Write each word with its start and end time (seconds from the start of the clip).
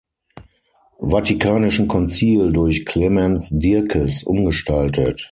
Vatikanischen 0.97 1.87
Konzil 1.87 2.51
durch 2.51 2.87
Clemens 2.87 3.51
Dierkes 3.51 4.23
umgestaltet. 4.23 5.29